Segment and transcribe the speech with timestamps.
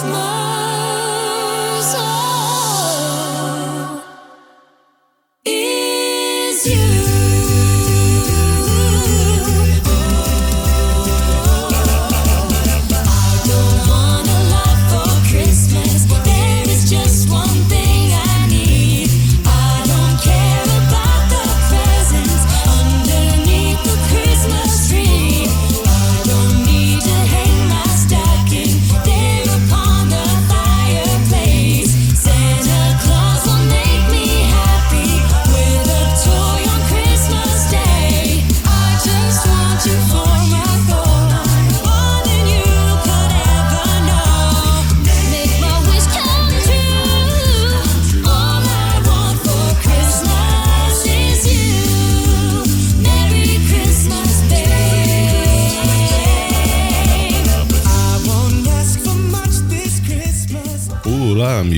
[0.00, 0.39] smile.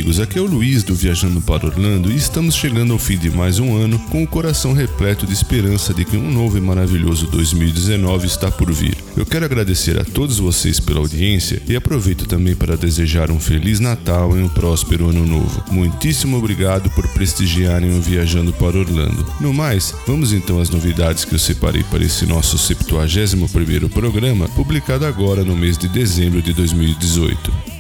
[0.03, 3.31] Amigos, aqui é o Luiz do Viajando para Orlando e estamos chegando ao fim de
[3.31, 7.29] mais um ano com o coração repleto de esperança de que um novo e maravilhoso
[7.29, 8.97] 2019 está por vir.
[9.17, 13.79] Eu quero agradecer a todos vocês pela audiência e aproveito também para desejar um feliz
[13.79, 15.63] Natal e um próspero ano novo.
[15.71, 19.25] Muitíssimo obrigado por prestigiarem o Viajando para Orlando.
[19.41, 25.07] No mais, vamos então às novidades que eu separei para esse nosso 71º programa, publicado
[25.07, 27.72] agora no mês de dezembro de 2018.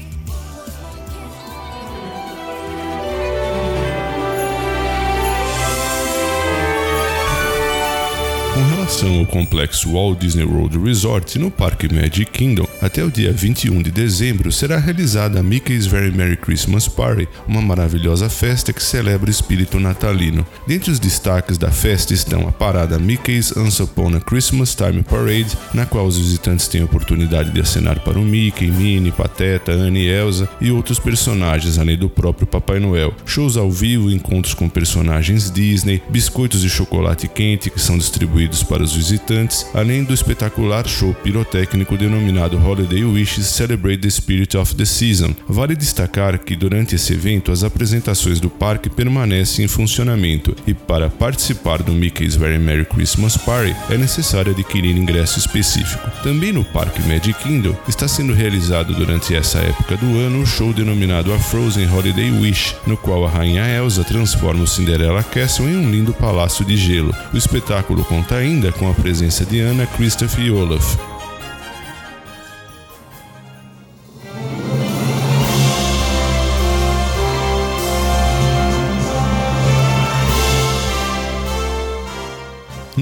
[8.92, 13.80] Relação ao complexo Walt Disney World Resort no Parque Magic Kingdom, até o dia 21
[13.80, 19.28] de dezembro será realizada a Mickey's Very Merry Christmas Party, uma maravilhosa festa que celebra
[19.28, 20.46] o espírito natalino.
[20.66, 25.56] Dentre os destaques da festa estão a parada Mickey's Once Upon a Christmas Time Parade,
[25.72, 30.06] na qual os visitantes têm a oportunidade de acenar para o Mickey, Minnie, Pateta, Annie,
[30.06, 33.14] Elsa e outros personagens, além do próprio Papai Noel.
[33.24, 38.81] Shows ao vivo, encontros com personagens Disney, biscoitos de chocolate quente que são distribuídos para
[38.82, 44.84] os visitantes, além do espetacular show pirotécnico denominado Holiday Wishes Celebrate the Spirit of the
[44.84, 45.34] Season.
[45.48, 51.08] Vale destacar que durante esse evento as apresentações do parque permanecem em funcionamento e para
[51.08, 56.10] participar do Mickey's Very Merry Christmas Party é necessário adquirir ingresso específico.
[56.22, 60.46] Também no Parque Magic Kingdom está sendo realizado durante essa época do ano o um
[60.46, 65.68] show denominado a Frozen Holiday Wish, no qual a rainha Elsa transforma o Cinderella Castle
[65.68, 67.14] em um lindo palácio de gelo.
[67.32, 71.11] O espetáculo conta ainda com a presença de Anna, Christopher e Olaf.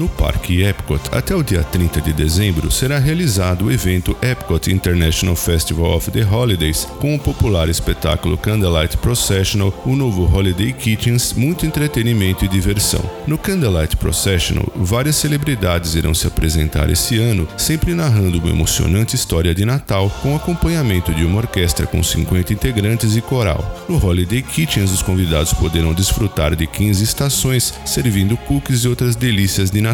[0.01, 5.35] No Parque Epcot, até o dia 30 de dezembro, será realizado o evento Epcot International
[5.35, 11.67] Festival of the Holidays, com o popular espetáculo Candlelight Processional, o novo Holiday Kitchens, muito
[11.67, 13.07] entretenimento e diversão.
[13.27, 19.53] No Candlelight Processional, várias celebridades irão se apresentar esse ano, sempre narrando uma emocionante história
[19.53, 23.85] de Natal, com acompanhamento de uma orquestra com 50 integrantes e coral.
[23.87, 29.69] No Holiday Kitchens, os convidados poderão desfrutar de 15 estações, servindo cookies e outras delícias
[29.69, 29.90] de Natal,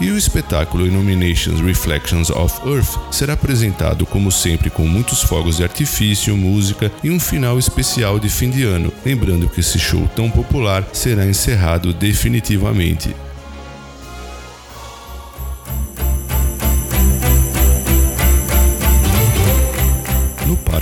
[0.00, 5.62] e o espetáculo Illuminations Reflections of Earth será apresentado como sempre com muitos fogos de
[5.62, 10.30] artifício, música e um final especial de fim de ano, lembrando que esse show tão
[10.30, 13.14] popular será encerrado definitivamente.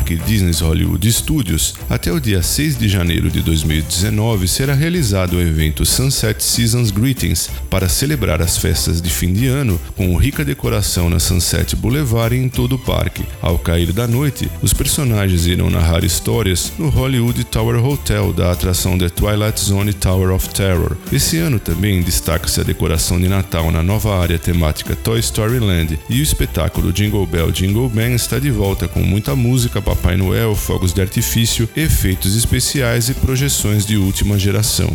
[0.08, 5.40] Parque Disney's Hollywood Studios, até o dia 6 de janeiro de 2019 será realizado o
[5.40, 11.10] evento Sunset Seasons Greetings para celebrar as festas de fim de ano com rica decoração
[11.10, 13.26] na Sunset Boulevard e em todo o parque.
[13.42, 18.96] Ao cair da noite, os personagens irão narrar histórias no Hollywood Tower Hotel da atração
[18.96, 20.96] The Twilight Zone Tower of Terror.
[21.12, 25.98] Esse ano também destaca-se a decoração de Natal na nova área temática Toy Story Land
[26.08, 30.54] e o espetáculo Jingle Bell Jingle Bang está de volta com muita música Papai Noel,
[30.54, 34.88] fogos de artifício, efeitos especiais e projeções de última geração.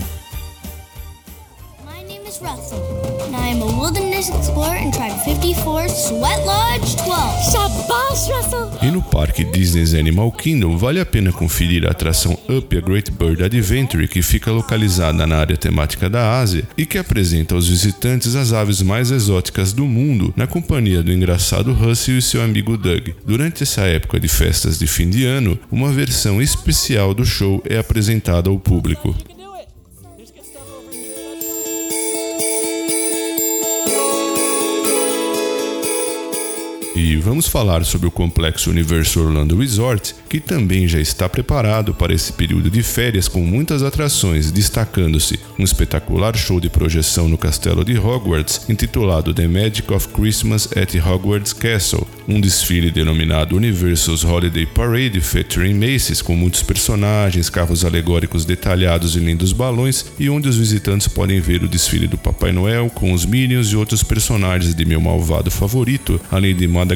[1.86, 2.80] My name is Russell,
[3.22, 6.62] and I am a wilderness explorer in Tribe 54, Sweat Lodge 12.
[6.62, 6.62] Shabash, Russell!
[8.82, 13.12] E no parque Disney's Animal Kingdom vale a pena conferir a atração Up a Great
[13.12, 18.36] Bird Adventure, que fica localizada na área temática da Ásia e que apresenta aos visitantes
[18.36, 23.10] as aves mais exóticas do mundo, na companhia do engraçado Russell e seu amigo Doug.
[23.26, 27.78] Durante essa época de festas de fim de ano, uma versão especial do show é
[27.78, 29.16] apresentada ao público.
[37.04, 42.14] E vamos falar sobre o complexo Universal Orlando Resort, que também já está preparado para
[42.14, 47.84] esse período de férias com muitas atrações, destacando-se um espetacular show de projeção no castelo
[47.84, 54.66] de Hogwarts, intitulado The Magic of Christmas at Hogwarts Castle, um desfile denominado Universal's Holiday
[54.66, 60.56] Parade featuring Macy's com muitos personagens, carros alegóricos detalhados e lindos balões e onde os
[60.56, 64.86] visitantes podem ver o desfile do Papai Noel com os Minions e outros personagens de
[64.86, 66.93] meu malvado favorito, além de Madagascar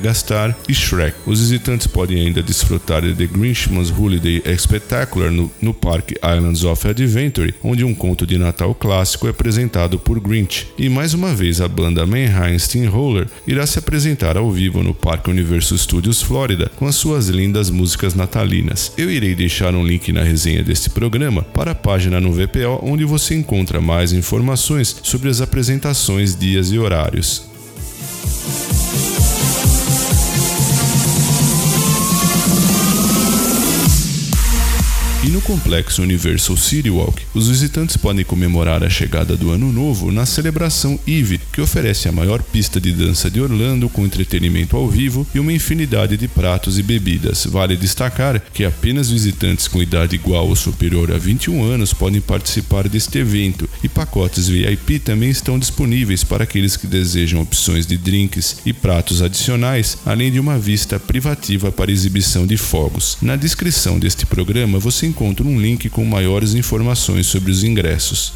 [0.68, 1.16] e Shrek.
[1.26, 6.88] Os visitantes podem ainda desfrutar de The Grinchmas Holiday Spectacular no, no Parque Islands of
[6.88, 10.68] Adventure, onde um conto de Natal clássico é apresentado por Grinch.
[10.78, 15.30] E mais uma vez a banda Manheim Steamroller irá se apresentar ao vivo no Parque
[15.30, 18.92] Universal Studios Florida com as suas lindas músicas natalinas.
[18.98, 23.06] Eu irei deixar um link na resenha deste programa para a página no VPO onde
[23.06, 27.48] você encontra mais informações sobre as apresentações, dias e horários.
[35.28, 40.10] E no complexo Universal City Walk, os visitantes podem comemorar a chegada do Ano Novo
[40.10, 44.88] na celebração Eve, que oferece a maior pista de dança de Orlando com entretenimento ao
[44.88, 47.46] vivo e uma infinidade de pratos e bebidas.
[47.46, 52.88] Vale destacar que apenas visitantes com idade igual ou superior a 21 anos podem participar
[52.88, 58.60] deste evento e pacotes VIP também estão disponíveis para aqueles que desejam opções de drinks
[58.66, 63.18] e pratos adicionais, além de uma vista privativa para exibição de fogos.
[63.22, 68.34] Na descrição deste programa você encontra um link com maiores informações sobre os ingressos.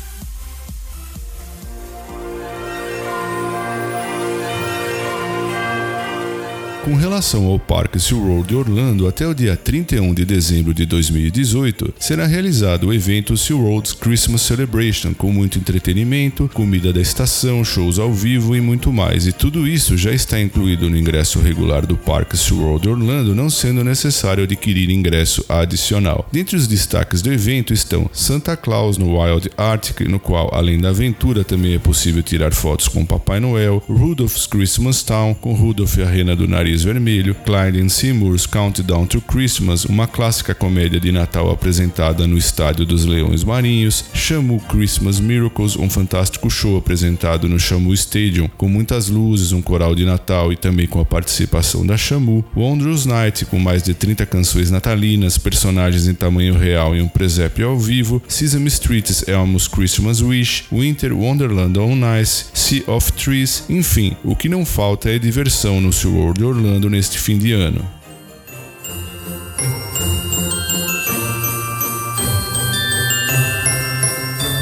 [6.84, 11.94] Com relação ao Parque SeaWorld de Orlando, até o dia 31 de dezembro de 2018,
[12.00, 18.12] será realizado o evento SeaWorld's Christmas Celebration, com muito entretenimento, comida da estação, shows ao
[18.12, 19.28] vivo e muito mais.
[19.28, 23.52] E tudo isso já está incluído no ingresso regular do Parque SeaWorld de Orlando, não
[23.52, 26.28] sendo necessário adquirir ingresso adicional.
[26.32, 30.90] Dentre os destaques do evento estão Santa Claus no Wild Arctic, no qual, além da
[30.90, 36.02] aventura, também é possível tirar fotos com Papai Noel, Rudolph's Christmas Town, com Rudolph e
[36.02, 41.52] a Rena do Nariz Vermelho, Clyde Seymour's Countdown to Christmas, uma clássica comédia de Natal
[41.52, 47.94] apresentada no Estádio dos Leões Marinhos, Shamu Christmas Miracles, um fantástico show apresentado no Shamu
[47.94, 52.44] Stadium, com muitas luzes, um coral de Natal e também com a participação da Shamu,
[52.56, 57.68] Wondrous Night, com mais de 30 canções natalinas, personagens em tamanho real e um presépio
[57.68, 64.16] ao vivo, Sesame Street's Elmo's Christmas Wish, Winter Wonderland on Ice, Sea of Trees, enfim,
[64.24, 67.84] o que não falta é diversão no SeaWorld Orlando Orlando neste fim de ano.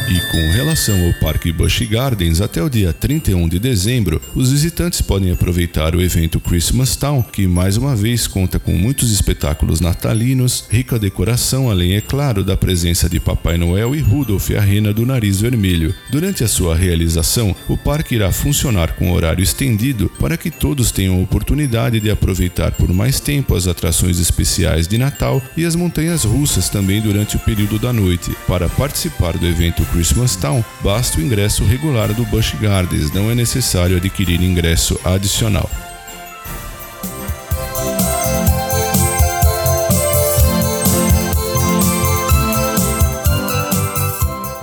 [0.08, 5.00] E com relação ao Parque Busch Gardens, até o dia 31 de dezembro, os visitantes
[5.00, 10.66] podem aproveitar o evento Christmas Town, que mais uma vez conta com muitos espetáculos natalinos,
[10.72, 15.06] rica decoração, além, é claro, da presença de Papai Noel e Rudolph, a rena do
[15.06, 15.94] nariz vermelho.
[16.10, 21.22] Durante a sua realização, o parque irá funcionar com horário estendido para que todos tenham
[21.22, 26.70] oportunidade de aproveitar por mais tempo as atrações especiais de Natal e as montanhas russas
[26.70, 28.36] também durante o período da noite.
[28.48, 33.36] Para participar do evento Christmas Town, basta o ingresso regular do Busch Gardens, não é
[33.36, 35.70] necessário adquirir ingresso adicional.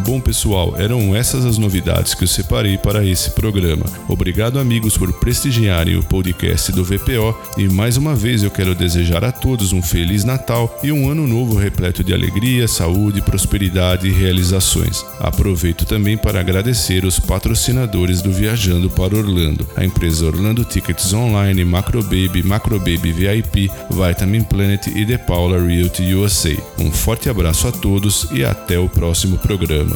[0.07, 3.85] Bom, pessoal, eram essas as novidades que eu separei para esse programa.
[4.09, 9.25] Obrigado, amigos, por prestigiarem o podcast do VPO e mais uma vez eu quero desejar
[9.25, 14.13] a todos um Feliz Natal e um ano novo repleto de alegria, saúde, prosperidade e
[14.13, 15.05] realizações.
[15.19, 21.65] Aproveito também para agradecer os patrocinadores do Viajando para Orlando, a empresa Orlando Tickets Online,
[21.65, 26.57] Macrobaby, Macrobaby VIP, Vitamin Planet e The Paula Realty USA.
[26.79, 29.96] Um forte abraço a todos e até o próximo programa.